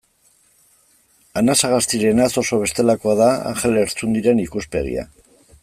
Anasagastirenaz 1.41 2.29
oso 2.43 2.59
bestelakoa 2.63 3.15
da 3.21 3.29
Anjel 3.51 3.79
Lertxundiren 3.81 4.43
ikuspegia. 4.49 5.07